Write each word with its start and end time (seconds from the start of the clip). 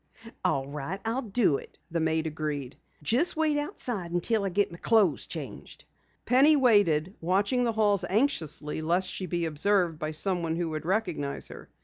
"All 0.43 0.67
right, 0.67 0.99
I'll 1.05 1.21
do 1.21 1.57
it," 1.57 1.77
the 1.91 1.99
maid 1.99 2.25
agreed. 2.25 2.75
"Just 3.03 3.37
wait 3.37 3.59
outside 3.59 4.09
until 4.11 4.43
I 4.45 4.49
get 4.49 4.71
my 4.71 4.79
clothes 4.79 5.27
changed." 5.27 5.85
Penny 6.25 6.55
waited, 6.55 7.13
watching 7.21 7.65
the 7.65 7.71
halls 7.73 8.03
anxiously 8.09 8.81
lest 8.81 9.11
she 9.13 9.27
be 9.27 9.45
observed 9.45 9.99
by 9.99 10.09
someone 10.09 10.55
who 10.55 10.71
would 10.71 10.87
recognize 10.87 11.49
her. 11.49 11.69